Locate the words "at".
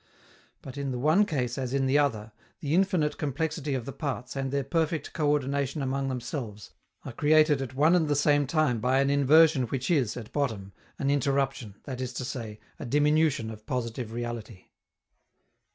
7.61-7.75, 10.17-10.33